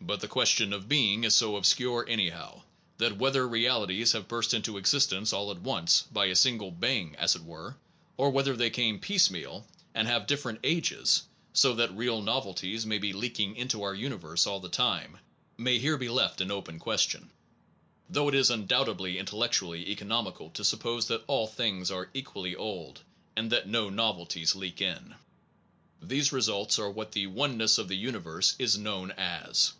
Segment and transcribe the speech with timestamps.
[0.00, 2.62] But the question of being is so obscure anyhow,
[2.96, 7.36] that whether realities have burst into existence all at once, by a single bang, as
[7.36, 7.76] it were;
[8.16, 12.96] or whether they came piece meal, and have different ages (so that real novelties may
[12.96, 15.18] be leaking into our universe all the time),
[15.58, 17.28] may here be left an open question,
[18.08, 23.02] though it is undoubtedly intellectually eco nomical to suppose that all things are equally old,
[23.36, 25.16] and that no novelties leak in.
[26.00, 29.74] These results are what the Oneness of the Universe is known as.